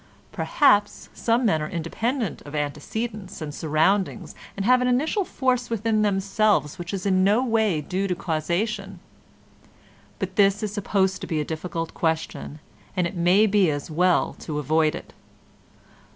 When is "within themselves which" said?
5.69-6.91